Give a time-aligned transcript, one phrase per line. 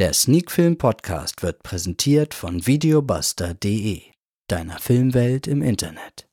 [0.00, 4.00] Der Sneakfilm Podcast wird präsentiert von videobuster.de,
[4.48, 6.26] deiner Filmwelt im Internet.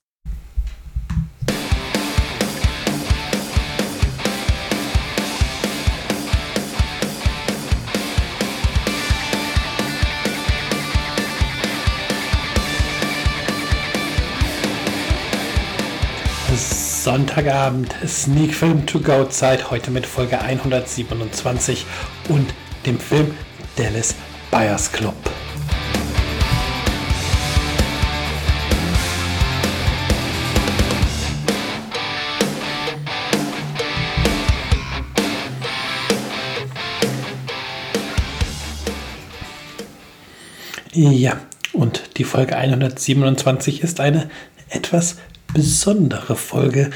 [16.56, 21.86] Sonntagabend Sneak Film to Go Zeit heute mit Folge 127
[22.30, 22.54] und
[22.86, 23.36] dem Film
[23.78, 24.16] Dallas
[24.50, 25.14] Buyers Club.
[40.92, 41.40] Ja,
[41.74, 44.32] und die Folge 127 ist eine
[44.70, 45.18] etwas
[45.54, 46.90] besondere Folge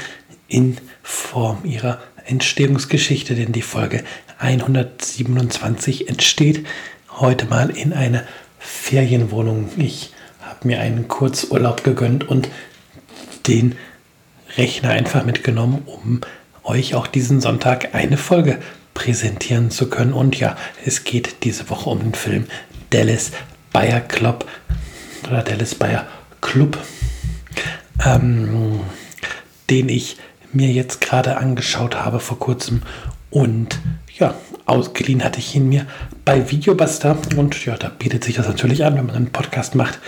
[0.48, 4.02] in Form ihrer Entstehungsgeschichte, denn die Folge
[4.42, 6.66] 127 entsteht
[7.16, 8.24] heute mal in einer
[8.58, 9.70] Ferienwohnung.
[9.76, 12.48] Ich habe mir einen Kurzurlaub gegönnt und
[13.46, 13.76] den
[14.56, 16.22] Rechner einfach mitgenommen, um
[16.64, 18.58] euch auch diesen Sonntag eine Folge
[18.94, 20.12] präsentieren zu können.
[20.12, 22.46] Und ja, es geht diese Woche um den Film
[22.90, 23.30] Dallas
[23.72, 24.46] Bayer Club
[25.28, 26.06] oder Dallas Bayer
[26.40, 26.78] Club,
[28.04, 28.80] ähm,
[29.70, 30.16] den ich
[30.52, 32.82] mir jetzt gerade angeschaut habe vor kurzem.
[33.32, 33.80] Und
[34.18, 34.34] ja,
[34.66, 35.86] ausgeliehen hatte ich ihn mir
[36.24, 37.16] bei Videobuster.
[37.36, 39.98] Und ja, da bietet sich das natürlich an, wenn man einen Podcast macht,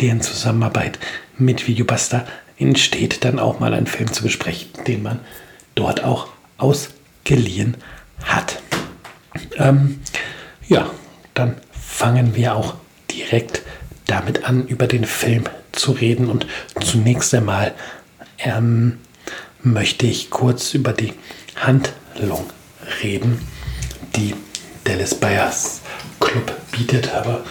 [0.00, 0.98] der in Zusammenarbeit
[1.38, 2.26] mit Videobuster
[2.58, 5.20] entsteht, dann auch mal einen Film zu besprechen, den man
[5.74, 7.78] dort auch ausgeliehen
[8.22, 8.60] hat.
[9.56, 10.00] Ähm,
[10.68, 10.90] ja,
[11.32, 12.74] dann fangen wir auch
[13.10, 13.62] direkt
[14.06, 16.28] damit an, über den Film zu reden.
[16.28, 16.46] Und
[16.82, 17.72] zunächst einmal
[18.40, 18.98] ähm,
[19.62, 21.14] möchte ich kurz über die
[21.56, 22.44] Handlung
[23.02, 23.46] reden,
[24.16, 24.34] die
[24.84, 25.80] Dallas Buyers
[26.20, 27.12] Club bietet.
[27.14, 27.44] Aber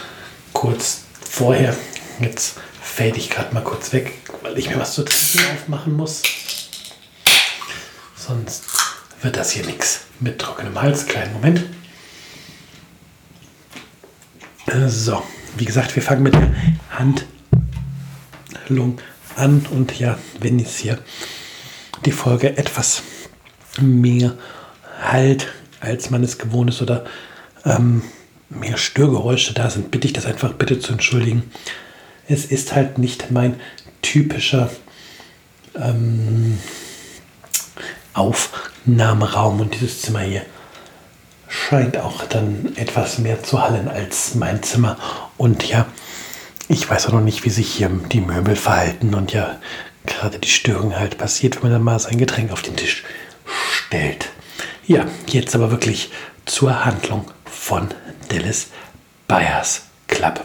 [0.54, 1.76] kurz vorher,
[2.20, 6.22] jetzt fade ich gerade mal kurz weg, weil ich mir was zu trinken aufmachen muss.
[8.16, 8.64] Sonst
[9.22, 11.06] wird das hier nichts mit trockenem Hals.
[11.06, 11.64] Kleinen Moment.
[14.88, 15.22] So,
[15.58, 16.54] wie gesagt, wir fangen mit der
[16.90, 17.28] Handlung
[19.36, 21.00] an und ja, wenn es hier
[22.06, 23.04] die Folge etwas
[23.80, 24.36] mehr
[25.12, 25.48] halt,
[25.80, 27.06] als man es gewohnt ist oder
[27.66, 28.04] ähm,
[28.50, 31.44] mehr Störgeräusche da sind, bitte ich das einfach bitte zu entschuldigen.
[32.28, 33.60] Es ist halt nicht mein
[34.02, 34.70] typischer
[35.76, 36.60] ähm,
[38.14, 40.44] Aufnahmeraum und dieses Zimmer hier
[41.48, 44.98] scheint auch dann etwas mehr zu hallen als mein Zimmer.
[45.38, 45.86] Und ja,
[46.68, 49.60] ich weiß auch noch nicht, wie sich hier die Möbel verhalten und ja,
[50.06, 53.04] gerade die Störung halt passiert, wenn man dann mal sein Getränk auf den Tisch
[53.72, 54.30] stellt.
[54.86, 56.12] Ja, jetzt aber wirklich
[56.46, 57.88] zur Handlung von
[58.28, 58.68] Dallas
[59.30, 60.42] Buyers Club.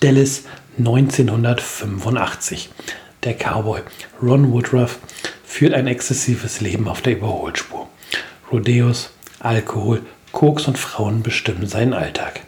[0.00, 0.42] Dallas
[0.78, 2.70] 1985.
[3.22, 3.82] Der Cowboy
[4.20, 4.98] Ron Woodruff
[5.44, 7.88] führt ein exzessives Leben auf der Überholspur.
[8.50, 12.40] Rodeos, Alkohol, Koks und Frauen bestimmen seinen Alltag.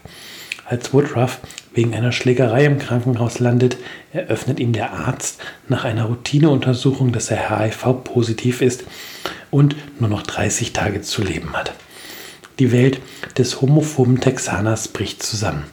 [0.66, 1.38] Als Woodruff
[1.72, 3.76] wegen einer Schlägerei im Krankenhaus landet,
[4.12, 8.82] eröffnet ihm der Arzt nach einer Routineuntersuchung, dass er HIV-positiv ist
[9.50, 11.72] und nur noch 30 Tage zu leben hat.
[12.58, 13.00] Die Welt
[13.38, 15.64] des homophoben Texaners bricht zusammen.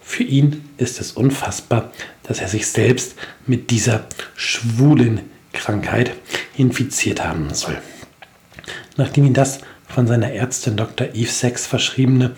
[0.00, 3.14] Für ihn ist es unfassbar, dass er sich selbst
[3.46, 5.20] mit dieser schwulen
[5.52, 6.14] Krankheit
[6.56, 7.78] infiziert haben soll.
[8.96, 11.08] Nachdem ihn das von seiner Ärztin Dr.
[11.14, 12.34] Eve Sachs verschriebene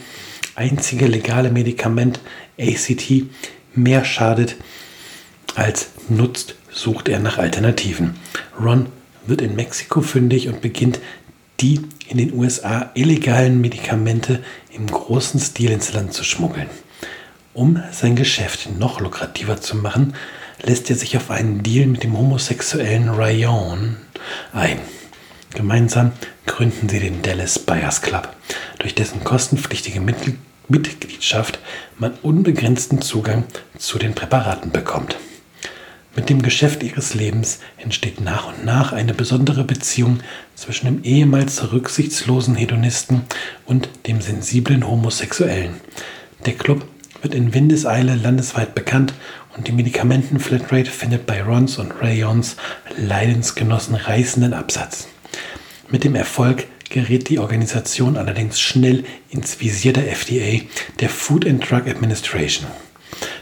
[0.54, 2.20] einzige legale Medikament
[2.58, 3.24] ACT
[3.74, 4.56] mehr schadet
[5.54, 8.16] als nutzt, sucht er nach Alternativen.
[8.60, 8.86] Ron
[9.26, 11.00] wird in Mexiko fündig und beginnt
[11.60, 14.42] die in den USA illegalen Medikamente
[14.72, 16.68] im großen Stil ins Land zu schmuggeln.
[17.52, 20.14] Um sein Geschäft noch lukrativer zu machen,
[20.62, 23.96] lässt er sich auf einen Deal mit dem homosexuellen Rayon
[24.52, 24.78] ein.
[25.54, 26.12] Gemeinsam
[26.46, 28.34] gründen sie den Dallas Buyers Club,
[28.80, 30.00] durch dessen kostenpflichtige
[30.68, 31.60] Mitgliedschaft
[31.98, 33.44] man unbegrenzten Zugang
[33.78, 35.16] zu den Präparaten bekommt.
[36.16, 40.20] Mit dem Geschäft ihres Lebens entsteht nach und nach eine besondere Beziehung
[40.54, 43.22] zwischen dem ehemals rücksichtslosen Hedonisten
[43.66, 45.74] und dem sensiblen Homosexuellen.
[46.46, 46.86] Der Club
[47.22, 49.12] wird in Windeseile landesweit bekannt
[49.56, 52.56] und die Medikamenten-Flatrate findet bei Rons und Rayons
[52.96, 55.08] Leidensgenossen reißenden Absatz.
[55.90, 60.64] Mit dem Erfolg gerät die Organisation allerdings schnell ins Visier der FDA,
[61.00, 62.68] der Food and Drug Administration.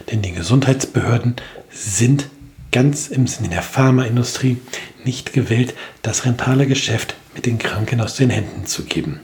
[0.09, 1.35] Denn die Gesundheitsbehörden
[1.69, 2.29] sind
[2.73, 4.57] ganz im Sinne der Pharmaindustrie
[5.05, 9.21] nicht gewillt, das rentale Geschäft mit den Kranken aus den Händen zu geben.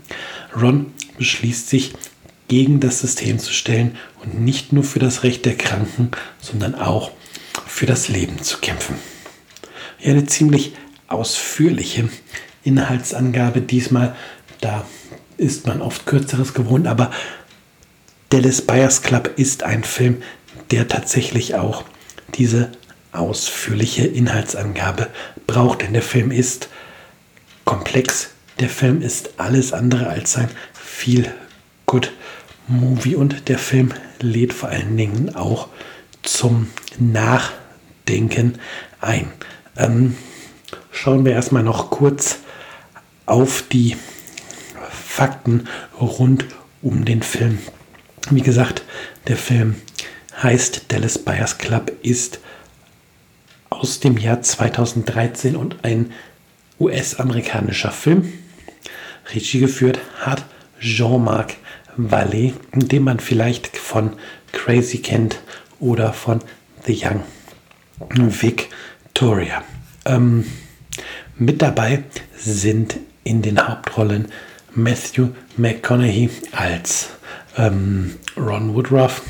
[0.55, 1.93] Ron beschließt sich,
[2.47, 6.11] gegen das System zu stellen und nicht nur für das Recht der Kranken,
[6.41, 7.11] sondern auch
[7.67, 8.95] für das Leben zu kämpfen.
[10.03, 10.73] Eine ziemlich
[11.07, 12.09] ausführliche
[12.63, 14.15] Inhaltsangabe diesmal.
[14.61, 14.85] Da
[15.37, 17.11] ist man oft kürzeres gewohnt, aber
[18.29, 20.21] Dallas Buyers Club ist ein Film,
[20.71, 21.83] der tatsächlich auch
[22.35, 22.71] diese
[23.11, 25.07] ausführliche Inhaltsangabe
[25.47, 26.69] braucht, denn der Film ist
[27.65, 28.31] komplex.
[28.59, 31.31] Der Film ist alles andere als ein viel
[31.85, 32.11] good
[32.67, 35.69] Movie und der Film lädt vor allen Dingen auch
[36.21, 36.67] zum
[36.99, 38.59] Nachdenken
[39.01, 39.31] ein.
[39.77, 40.15] Ähm,
[40.91, 42.39] schauen wir erstmal noch kurz
[43.25, 43.95] auf die
[44.91, 45.67] Fakten
[45.99, 46.45] rund
[46.81, 47.59] um den Film.
[48.29, 48.83] Wie gesagt,
[49.27, 49.75] der Film
[50.41, 52.39] heißt Dallas Buyers Club, ist
[53.69, 56.11] aus dem Jahr 2013 und ein
[56.79, 58.33] US-amerikanischer Film.
[59.33, 60.45] Regie geführt hat
[60.79, 61.55] Jean-Marc
[61.97, 64.13] Vallée, den man vielleicht von
[64.51, 65.41] Crazy kennt
[65.79, 66.39] oder von
[66.85, 67.23] The Young
[68.41, 69.63] Victoria.
[70.05, 70.45] Ähm,
[71.37, 72.03] mit dabei
[72.35, 74.29] sind in den Hauptrollen
[74.73, 77.09] Matthew McConaughey als
[77.57, 79.21] ähm, Ron Woodruff.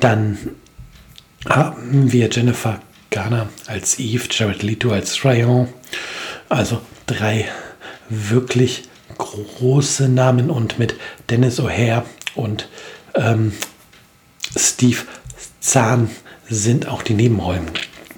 [0.00, 0.38] Dann
[1.48, 2.80] haben wir Jennifer
[3.14, 5.68] Garner als Eve, Jared Leto als Ryan.
[6.48, 7.48] Also drei
[8.08, 10.96] wirklich große Namen und mit
[11.30, 12.02] Dennis O'Hare
[12.34, 12.68] und
[13.14, 13.52] ähm,
[14.56, 14.98] Steve
[15.60, 16.10] Zahn
[16.48, 17.70] sind auch die Nebenrollen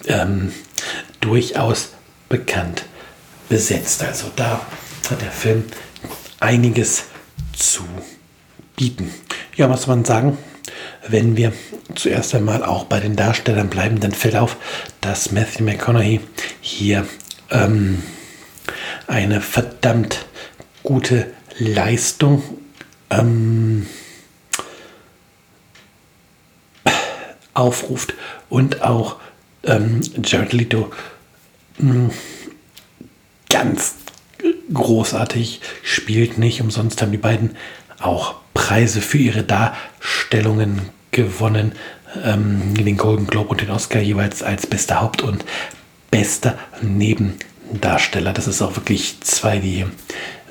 [0.06, 0.52] ähm,
[1.20, 1.90] durchaus
[2.30, 2.86] bekannt
[3.50, 4.02] besetzt.
[4.02, 4.66] Also da
[5.10, 5.64] hat der Film
[6.40, 7.04] einiges
[7.52, 7.82] zu
[8.76, 9.12] bieten.
[9.56, 10.38] Ja, was soll man sagen?
[11.08, 11.52] Wenn wir
[11.94, 14.56] zuerst einmal auch bei den Darstellern bleiben, dann fällt auf,
[15.00, 16.20] dass Matthew McConaughey
[16.60, 17.06] hier
[17.50, 18.02] ähm,
[19.06, 20.26] eine verdammt
[20.82, 21.26] gute
[21.58, 22.42] Leistung
[23.10, 23.86] ähm,
[27.54, 28.14] aufruft
[28.48, 29.16] und auch
[29.64, 30.90] ähm, Jared Leto
[31.78, 32.10] mh, hm,
[33.48, 33.94] ganz
[34.72, 36.38] großartig spielt.
[36.38, 37.56] Nicht umsonst haben die beiden
[37.98, 41.72] auch Preise für ihre Darstellungen gewonnen.
[42.24, 45.44] Ähm, den Golden Globe und den Oscar jeweils als bester Haupt- und
[46.10, 48.32] bester Nebendarsteller.
[48.32, 49.84] Das ist auch wirklich zwei, die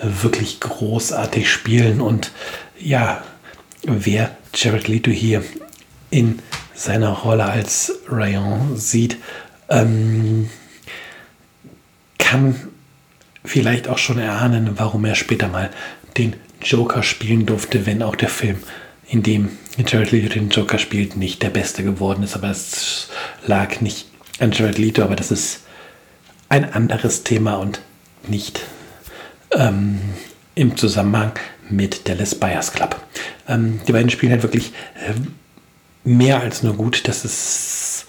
[0.02, 2.02] wirklich großartig spielen.
[2.02, 2.31] Und
[2.80, 3.24] ja,
[3.84, 5.44] wer Jared Leto hier
[6.10, 6.40] in
[6.74, 9.18] seiner Rolle als Rayon sieht,
[9.69, 10.50] ähm,
[12.18, 12.56] kann
[13.44, 15.69] vielleicht auch schon erahnen, warum er später mal
[16.18, 18.57] den Joker spielen durfte, wenn auch der Film,
[19.07, 19.50] in dem
[19.86, 22.36] Jared Leto den Joker spielt, nicht der beste geworden ist.
[22.36, 23.10] Aber es
[23.46, 24.07] lag nicht
[24.40, 25.62] an Jared Leto, aber das ist
[26.50, 27.81] ein anderes Thema und
[28.28, 28.62] nicht
[29.52, 30.00] ähm,
[30.56, 31.34] im Zusammenhang
[31.69, 33.00] mit Dallas Buyers Club.
[33.48, 34.72] Ähm, die beiden spielen halt wirklich
[35.07, 35.13] äh,
[36.04, 37.07] mehr als nur gut.
[37.07, 38.06] Das ist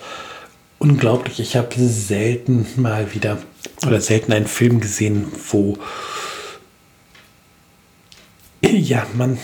[0.78, 1.40] unglaublich.
[1.40, 3.38] Ich habe selten mal wieder
[3.87, 5.78] oder selten einen Film gesehen, wo
[8.62, 9.38] ja, man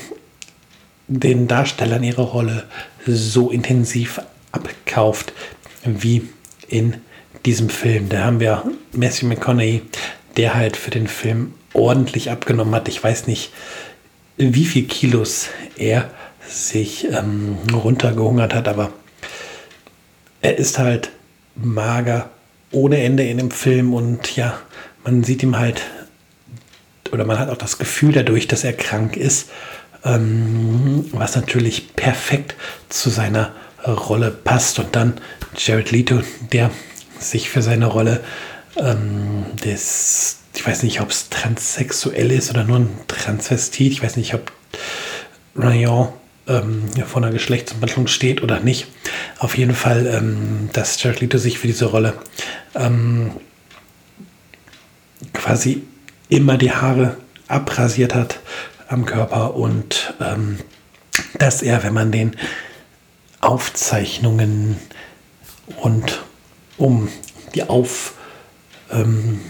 [1.19, 2.65] den Darstellern ihre Rolle
[3.07, 4.21] so intensiv
[4.53, 5.33] abkauft
[5.85, 6.29] wie
[6.69, 6.95] in
[7.45, 8.09] diesem Film.
[8.09, 9.83] Da haben wir Matthew McConaughey,
[10.37, 12.89] der halt für den Film ordentlich abgenommen hat.
[12.89, 13.53] Ich weiß nicht,
[14.37, 16.11] wie viel Kilos er
[16.47, 18.93] sich ähm, runtergehungert hat, aber
[20.41, 21.11] er ist halt
[21.55, 22.31] mager
[22.71, 24.59] ohne Ende in dem Film und ja,
[25.05, 25.83] man sieht ihm halt
[27.13, 29.51] oder man hat auch das Gefühl dadurch, dass er krank ist,
[30.05, 32.55] ähm, was natürlich perfekt
[32.89, 33.53] zu seiner
[33.87, 34.79] Rolle passt.
[34.79, 35.15] Und dann
[35.57, 36.21] Jared Leto,
[36.53, 36.71] der
[37.19, 38.21] sich für seine Rolle
[38.77, 44.17] ähm, des, ich weiß nicht, ob es transsexuell ist oder nur ein Transvestit, ich weiß
[44.17, 44.53] nicht, ob
[45.55, 46.09] Ryan
[46.49, 48.87] ähm, vor einer Geschlechtsumwandlung steht oder nicht.
[49.39, 52.15] Auf jeden Fall, ähm, dass Jared Leto sich für diese Rolle
[52.75, 53.33] ähm,
[55.33, 55.83] quasi
[56.29, 57.17] immer die Haare
[57.49, 58.41] abrasiert hat
[58.93, 60.59] am Körper und ähm,
[61.39, 62.37] dass er, wenn man den
[63.41, 64.77] Aufzeichnungen
[65.77, 66.23] und
[66.77, 67.09] um
[67.55, 68.15] die Auf
[68.91, 69.41] ähm,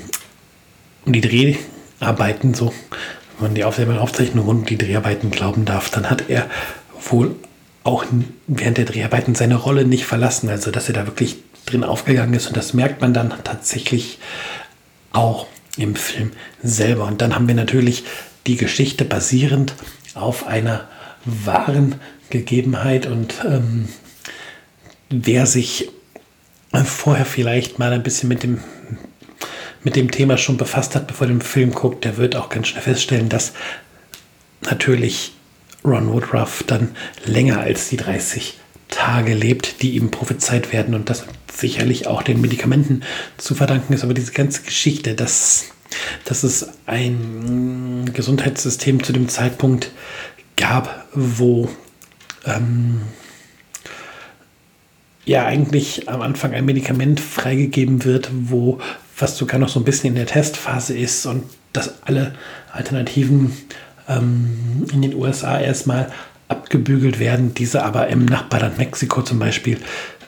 [1.04, 2.72] um die Dreharbeiten so,
[3.38, 6.48] wenn man die Aufzeichnungen und die Dreharbeiten glauben darf, dann hat er
[7.10, 7.34] wohl
[7.84, 8.04] auch
[8.46, 12.46] während der Dreharbeiten seine Rolle nicht verlassen, also dass er da wirklich drin aufgegangen ist
[12.46, 14.18] und das merkt man dann tatsächlich
[15.12, 15.46] auch
[15.76, 16.32] im Film
[16.62, 17.06] selber.
[17.06, 18.04] Und dann haben wir natürlich
[18.46, 19.74] die Geschichte basierend
[20.14, 20.88] auf einer
[21.24, 21.96] wahren
[22.30, 23.88] Gegebenheit und ähm,
[25.10, 25.90] wer sich
[26.84, 28.60] vorher vielleicht mal ein bisschen mit dem,
[29.84, 32.82] mit dem Thema schon befasst hat, bevor der Film guckt, der wird auch ganz schnell
[32.82, 33.52] feststellen, dass
[34.62, 35.34] natürlich
[35.84, 38.58] Ron Woodruff dann länger als die 30
[38.88, 43.02] Tage lebt, die ihm prophezeit werden und das sicherlich auch den Medikamenten
[43.36, 44.04] zu verdanken ist.
[44.04, 45.66] Aber diese ganze Geschichte, dass,
[46.24, 49.92] dass es ein Gesundheitssystem zu dem Zeitpunkt
[50.56, 51.68] gab, wo
[52.44, 53.02] ähm,
[55.24, 58.80] ja eigentlich am Anfang ein Medikament freigegeben wird, wo
[59.18, 62.34] was sogar noch so ein bisschen in der Testphase ist und dass alle
[62.72, 63.52] Alternativen
[64.08, 66.10] ähm, in den USA erstmal
[66.48, 69.78] abgebügelt werden, diese aber im Nachbarland Mexiko zum Beispiel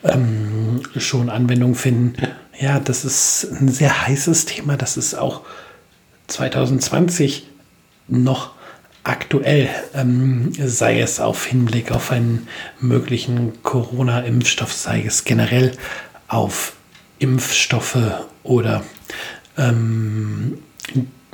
[0.05, 2.15] ähm, schon Anwendung finden.
[2.61, 4.77] Ja, das ist ein sehr heißes Thema.
[4.77, 5.43] Das ist auch
[6.29, 7.47] 2020
[8.09, 8.53] noch
[9.03, 12.49] aktuell, ähm, sei es auf Hinblick auf einen
[12.81, 15.73] möglichen Corona-Impfstoff, sei es generell
[16.29, 16.75] auf
[17.19, 17.99] Impfstoffe
[18.43, 18.83] oder
[19.59, 20.59] ähm,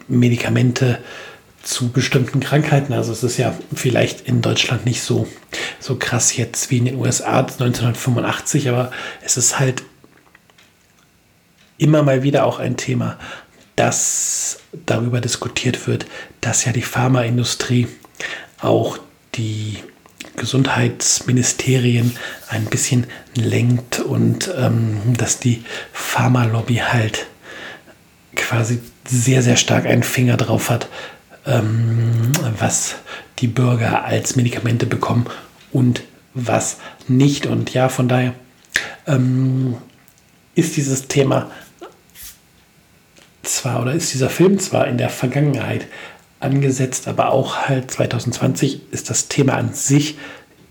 [0.09, 0.99] Medikamente
[1.63, 2.93] zu bestimmten Krankheiten.
[2.93, 5.29] Also es ist ja vielleicht in Deutschland nicht so,
[5.79, 8.91] so krass jetzt wie in den USA 1985, aber
[9.23, 9.85] es ist halt
[11.81, 13.19] immer mal wieder auch ein Thema,
[13.77, 16.07] dass darüber diskutiert wird,
[16.41, 17.89] dass ja die Pharmaindustrie
[18.61, 18.99] auch
[19.35, 19.79] die
[20.37, 22.17] Gesundheitsministerien
[22.49, 27.27] ein bisschen lenkt und ähm, dass die Pharmalobby halt
[28.37, 30.89] quasi sehr, sehr stark einen Finger drauf hat,
[31.47, 32.97] ähm, was
[33.39, 35.27] die Bürger als Medikamente bekommen
[35.73, 36.03] und
[36.35, 37.47] was nicht.
[37.47, 38.35] Und ja, von daher
[39.07, 39.77] ähm,
[40.55, 41.51] ist dieses Thema
[43.61, 45.87] zwar oder ist dieser Film zwar in der Vergangenheit
[46.41, 50.17] angesetzt, aber auch halt 2020 ist das Thema an sich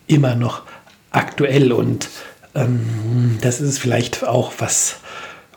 [0.07, 0.63] immer noch
[1.11, 2.09] aktuell und
[2.55, 4.97] ähm, das ist vielleicht auch was,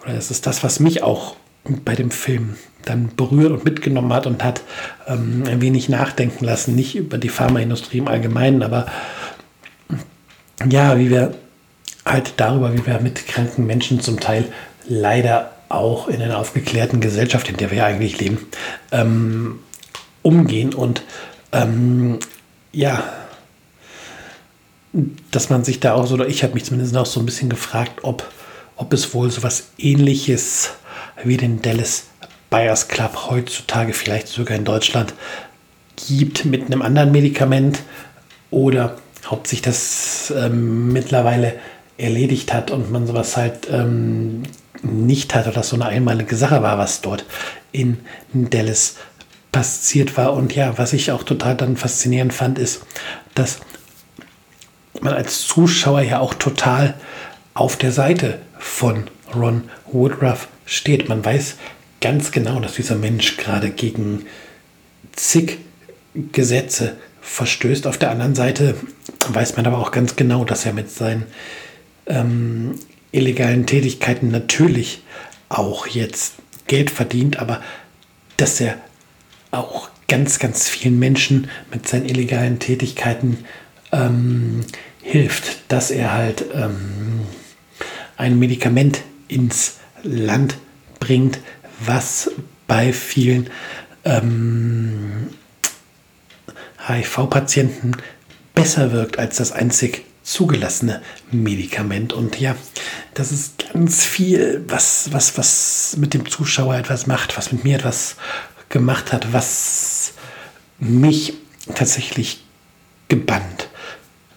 [0.02, 4.26] oder das ist das, was mich auch bei dem Film dann berührt und mitgenommen hat
[4.26, 4.60] und hat
[5.06, 8.86] ähm, ein wenig nachdenken lassen, nicht über die Pharmaindustrie im Allgemeinen, aber
[10.68, 11.34] ja, wie wir
[12.04, 14.44] halt darüber, wie wir mit kranken Menschen zum Teil
[14.86, 18.46] leider auch in einer aufgeklärten Gesellschaft, in der wir eigentlich leben,
[18.90, 19.60] ähm,
[20.22, 21.02] umgehen und
[21.52, 22.18] ähm,
[22.72, 23.02] ja,
[25.30, 27.48] dass man sich da auch so, oder ich habe mich zumindest auch so ein bisschen
[27.48, 28.30] gefragt, ob,
[28.76, 30.70] ob es wohl so was ähnliches
[31.24, 32.04] wie den Dallas
[32.50, 35.14] Buyers Club heutzutage vielleicht sogar in Deutschland
[36.08, 37.80] gibt mit einem anderen Medikament
[38.50, 38.96] oder
[39.30, 41.54] ob sich das ähm, mittlerweile
[41.96, 44.42] erledigt hat und man sowas halt ähm,
[44.82, 47.24] nicht hat oder das so eine einmalige Sache war, was dort
[47.72, 47.98] in
[48.32, 48.96] Dallas
[49.50, 50.32] passiert war.
[50.32, 52.82] Und ja, was ich auch total dann faszinierend fand, ist,
[53.34, 53.60] dass
[55.00, 56.94] man als Zuschauer ja auch total
[57.54, 61.08] auf der Seite von Ron Woodruff steht.
[61.08, 61.56] Man weiß
[62.00, 64.26] ganz genau, dass dieser Mensch gerade gegen
[65.12, 65.58] zig
[66.32, 67.86] Gesetze verstößt.
[67.86, 68.74] Auf der anderen Seite
[69.28, 71.24] weiß man aber auch ganz genau, dass er mit seinen
[72.06, 72.74] ähm,
[73.12, 75.02] illegalen Tätigkeiten natürlich
[75.48, 76.34] auch jetzt
[76.66, 77.62] Geld verdient, aber
[78.36, 78.78] dass er
[79.50, 83.44] auch ganz, ganz vielen Menschen mit seinen illegalen Tätigkeiten
[83.92, 84.64] ähm,
[85.02, 87.20] hilft, dass er halt ähm,
[88.16, 90.56] ein Medikament ins Land
[90.98, 91.38] bringt,
[91.84, 92.30] was
[92.66, 93.50] bei vielen
[94.04, 95.28] ähm,
[96.88, 97.92] HIV-Patienten
[98.54, 102.12] besser wirkt als das einzig zugelassene Medikament.
[102.12, 102.56] Und ja,
[103.14, 107.76] das ist ganz viel, was, was, was mit dem Zuschauer etwas macht, was mit mir
[107.76, 108.16] etwas
[108.68, 110.14] gemacht hat, was
[110.78, 111.34] mich
[111.74, 112.44] tatsächlich
[113.08, 113.68] gebannt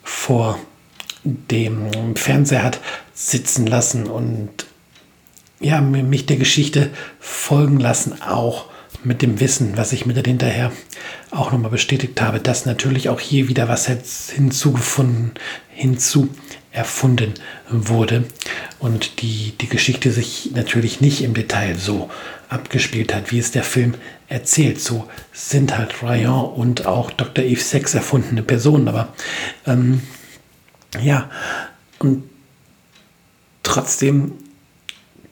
[0.03, 0.59] vor
[1.23, 2.79] dem Fernseher hat
[3.13, 4.65] sitzen lassen und
[5.59, 8.65] ja, mich der Geschichte folgen lassen, auch
[9.05, 10.71] mit dem Wissen, was ich mir dann hinterher
[11.31, 15.31] auch nochmal bestätigt habe, dass natürlich auch hier wieder was hinzugefunden,
[15.69, 16.29] hinzu
[16.71, 17.33] erfunden
[17.69, 18.25] wurde
[18.79, 22.09] und die, die Geschichte sich natürlich nicht im Detail so
[22.49, 23.93] abgespielt hat, wie es der Film
[24.27, 24.81] erzählt.
[24.81, 27.45] So sind halt Ryan und auch Dr.
[27.45, 29.13] Eve Sex erfundene Personen, aber
[29.65, 30.01] ähm,
[31.01, 31.29] ja,
[31.99, 32.23] und
[33.63, 34.33] trotzdem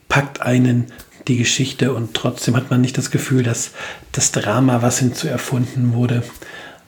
[0.07, 0.91] packt einen
[1.27, 3.71] die Geschichte und trotzdem hat man nicht das Gefühl, dass
[4.11, 6.23] das Drama, was hinzu erfunden wurde,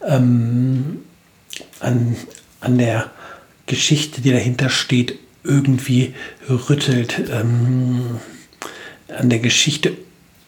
[0.06, 1.00] ähm,
[1.80, 2.16] an,
[2.62, 3.12] an der
[3.66, 6.14] Geschichte, die dahinter steht, irgendwie
[6.50, 8.20] rüttelt, ähm,
[9.16, 9.94] an der Geschichte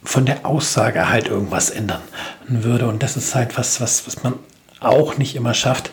[0.04, 2.02] von der Aussage halt irgendwas ändern
[2.48, 2.88] würde.
[2.88, 4.34] Und das ist halt was, was, was man
[4.80, 5.92] auch nicht immer schafft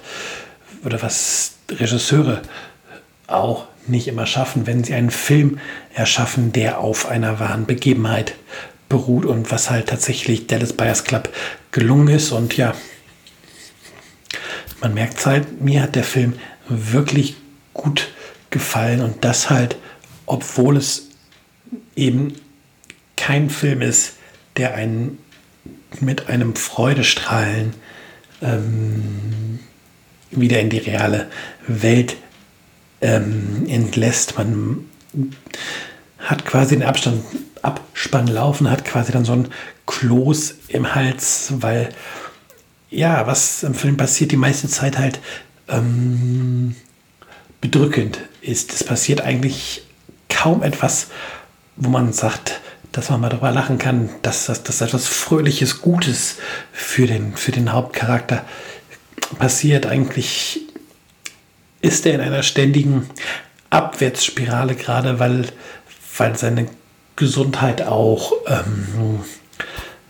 [0.85, 2.43] oder was Regisseure
[3.27, 5.59] auch nicht immer schaffen, wenn sie einen Film
[5.93, 8.35] erschaffen, der auf einer wahren Begebenheit
[8.89, 11.29] beruht und was halt tatsächlich Dallas Buyers Club
[11.73, 12.33] gelungen ist.
[12.33, 12.75] Und ja,
[14.81, 16.35] man merkt es halt, mir hat der Film
[16.69, 17.37] wirklich
[17.73, 18.09] gut
[18.51, 19.77] gefallen und das halt,
[20.27, 21.09] obwohl es
[21.97, 22.35] eben
[23.17, 24.15] kein Film ist,
[24.57, 25.19] der einen
[26.01, 27.75] mit einem Freudestrahlen
[28.43, 29.59] ähm,
[30.31, 31.29] wieder in die reale
[31.67, 32.17] Welt
[33.05, 34.39] ähm, entlässt.
[34.39, 34.87] Man
[36.19, 37.23] hat quasi den Abstand,
[37.63, 39.49] Abspann laufen, hat quasi dann so ein
[39.87, 41.91] Kloß im Hals, weil
[42.91, 45.21] ja, was im Film passiert, die meiste Zeit halt
[45.69, 46.75] ähm,
[47.61, 48.73] bedrückend ist.
[48.73, 49.83] Es passiert eigentlich
[50.29, 51.09] kaum etwas,
[51.77, 52.61] wo man sagt,
[52.93, 56.37] dass man mal darüber lachen kann, dass das etwas Fröhliches, Gutes
[56.73, 58.45] für den, für den Hauptcharakter
[59.39, 59.87] passiert.
[59.87, 60.61] Eigentlich
[61.85, 63.11] ist er in einer ständigen
[63.69, 65.47] Abwärtsspirale, gerade weil,
[66.17, 66.67] weil seine
[67.15, 69.21] Gesundheit auch ähm,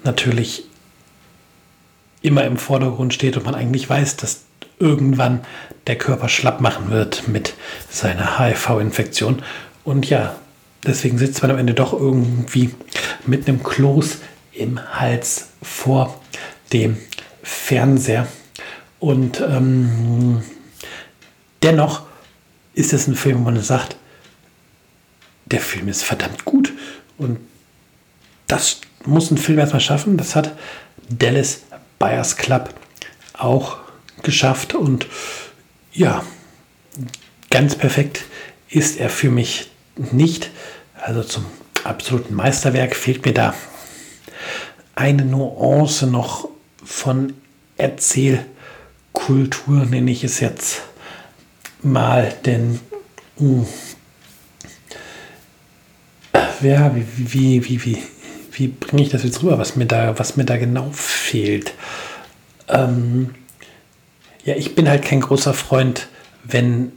[0.05, 0.65] natürlich
[2.23, 4.45] immer im Vordergrund steht und man eigentlich weiß, dass
[4.79, 5.41] irgendwann
[5.89, 7.55] der Körper schlapp machen wird mit
[7.91, 9.43] seiner HIV-Infektion.
[9.83, 10.37] Und ja,
[10.87, 12.73] deswegen sitzt man am Ende doch irgendwie
[13.27, 14.19] mit einem Kloß
[14.53, 16.21] im Hals vor
[16.73, 16.99] dem
[17.43, 18.29] Fernseher.
[19.01, 20.43] Und ähm,
[21.65, 22.03] dennoch
[22.75, 23.97] ist es ein Film, wo man sagt,
[25.47, 26.73] der Film ist verdammt gut.
[27.19, 27.39] Und
[28.47, 30.17] das muss ein Film erstmal schaffen.
[30.17, 30.53] Das hat
[31.09, 31.63] Dallas
[31.99, 32.73] Buyers Club
[33.33, 33.79] auch
[34.23, 34.75] geschafft.
[34.75, 35.07] Und
[35.93, 36.25] ja,
[37.51, 38.25] ganz perfekt
[38.69, 40.51] ist er für mich nicht.
[41.01, 41.47] Also zum
[41.85, 43.55] absoluten Meisterwerk fehlt mir da
[44.95, 46.49] eine Nuance noch
[46.85, 47.35] von
[47.77, 50.83] Erzählkultur, nenne ich es jetzt
[51.85, 52.81] mal, denn
[53.39, 53.67] mh,
[56.61, 57.99] ja, wie, wie, wie, wie,
[58.53, 61.75] wie bringe ich das jetzt rüber, was mir da, was mir da genau fehlt?
[62.69, 63.35] Ähm,
[64.45, 66.09] ja, ich bin halt kein großer Freund,
[66.45, 66.93] wenn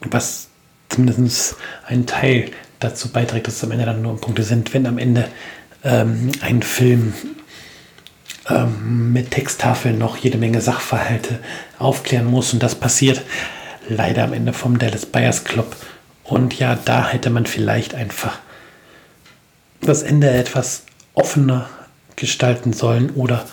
[0.00, 0.48] was
[0.88, 4.98] zumindest ein Teil dazu beiträgt, dass es am Ende dann nur Punkte sind, wenn am
[4.98, 5.28] Ende
[5.84, 7.12] ähm, ein Film
[8.48, 11.40] ähm, mit Texttafeln noch jede Menge Sachverhalte
[11.78, 13.22] aufklären muss und das passiert
[13.88, 15.74] leider am Ende vom Dallas Buyers Club.
[16.24, 18.38] Und ja, da hätte man vielleicht einfach
[19.80, 20.82] das Ende etwas
[21.14, 21.68] offener
[22.16, 23.44] gestalten sollen oder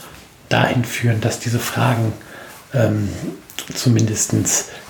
[0.49, 2.13] dahin führen, dass diese Fragen
[2.73, 3.09] ähm,
[3.73, 4.33] zumindest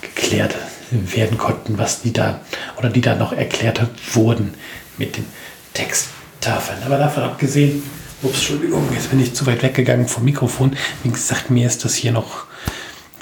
[0.01, 0.55] geklärt
[0.91, 2.39] werden konnten, was die da
[2.77, 3.81] oder die da noch erklärt
[4.13, 4.53] wurden
[4.97, 5.25] mit den
[5.73, 6.83] Texttafeln.
[6.85, 7.83] Aber davon abgesehen,
[8.21, 10.75] ups, Entschuldigung, jetzt bin ich zu weit weggegangen vom Mikrofon.
[11.03, 12.45] Wie gesagt, mir ist das hier noch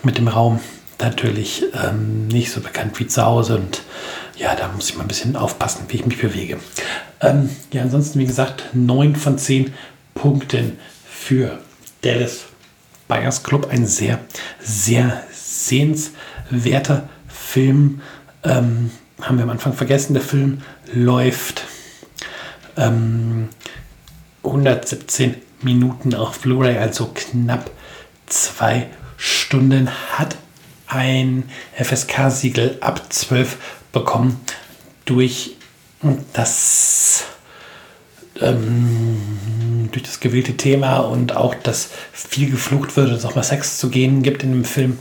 [0.04, 0.60] mit dem Raum
[1.00, 3.82] natürlich ähm, nicht so bekannt wie zu Hause und
[4.38, 6.58] ja, da muss ich mal ein bisschen aufpassen, wie ich mich bewege.
[7.22, 9.74] Ähm, ja, ansonsten, wie gesagt, 9 von 10
[10.14, 11.60] Punkten für
[12.02, 12.46] Dallas
[13.08, 13.68] Buyers Club.
[13.70, 14.20] Ein sehr,
[14.60, 18.02] sehr sehenswerter Film.
[18.44, 20.62] Ähm, haben wir am Anfang vergessen, der Film
[20.94, 21.64] läuft
[22.76, 23.50] ähm,
[24.44, 27.72] 117 Minuten auf Blu-ray, also knapp
[28.26, 30.36] zwei Stunden, hat
[30.94, 31.44] ein
[31.76, 33.58] FSK-Siegel ab 12
[33.92, 34.40] bekommen
[35.06, 35.56] durch
[36.34, 37.26] das
[38.42, 43.44] ähm, durch das gewählte Thema und auch, dass viel geflucht wird und es auch mal
[43.44, 44.98] Sex zu gehen gibt in dem Film,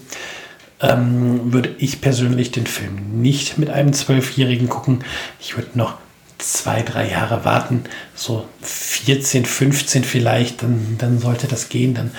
[0.80, 5.04] ähm, würde ich persönlich den Film nicht mit einem Zwölfjährigen gucken.
[5.40, 5.94] Ich würde noch
[6.38, 11.94] zwei, drei Jahre warten, so 14, 15 vielleicht, dann, dann sollte das gehen.
[11.94, 12.10] Dann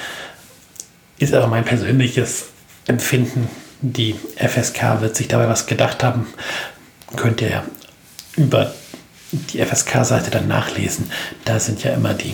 [1.20, 2.46] ist aber mein persönliches
[2.88, 3.50] Empfinden.
[3.86, 6.26] Die FSK wird sich dabei was gedacht haben.
[7.18, 7.64] Könnt ihr ja
[8.38, 8.74] über
[9.34, 11.12] die FSK-Seite dann nachlesen.
[11.44, 12.34] Da sind ja immer die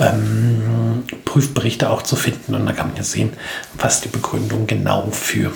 [0.00, 3.34] ähm, Prüfberichte auch zu finden und da kann man ja sehen,
[3.74, 5.52] was die Begründung genau für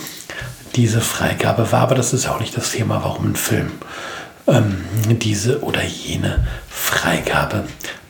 [0.77, 1.81] diese Freigabe war.
[1.81, 3.69] Aber das ist auch nicht das Thema, warum ein Film
[4.47, 4.77] ähm,
[5.09, 7.65] diese oder jene Freigabe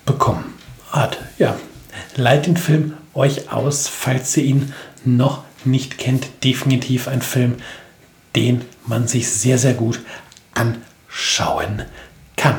[0.05, 0.53] bekommen
[0.91, 1.17] hat.
[1.39, 1.55] Ja,
[2.15, 6.43] leitet den Film euch aus, falls ihr ihn noch nicht kennt.
[6.43, 7.55] Definitiv ein Film,
[8.35, 9.99] den man sich sehr, sehr gut
[10.53, 11.83] anschauen
[12.35, 12.55] kann.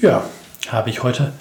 [0.00, 0.24] Ja,
[0.68, 1.32] habe ich heute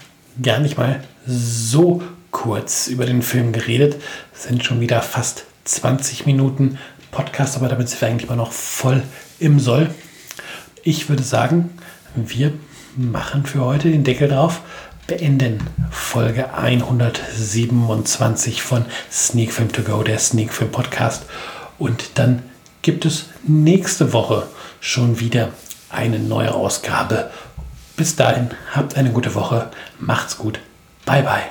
[0.41, 4.01] gar nicht mal so kurz über den Film geredet.
[4.33, 6.77] Es sind schon wieder fast 20 Minuten
[7.11, 9.03] Podcast, aber damit sind wir eigentlich immer noch voll
[9.39, 9.89] im Soll.
[10.83, 11.69] Ich würde sagen,
[12.15, 12.53] wir
[12.95, 14.61] machen für heute den Deckel drauf,
[15.07, 15.59] beenden
[15.91, 21.25] Folge 127 von Sneak Film To Go, der Sneak Film Podcast.
[21.77, 22.43] Und dann
[22.81, 24.47] gibt es nächste Woche
[24.79, 25.49] schon wieder
[25.89, 27.29] eine neue Ausgabe
[27.95, 30.59] bis dahin, habt eine gute Woche, macht's gut,
[31.05, 31.43] bye bye.